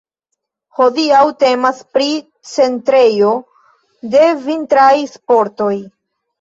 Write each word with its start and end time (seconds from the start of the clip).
Hodiaŭ 0.77 1.19
temas 1.43 1.83
pri 1.97 2.09
centrejo 2.53 3.31
de 4.17 4.27
vintraj 4.51 4.91
sportoj. 5.17 5.73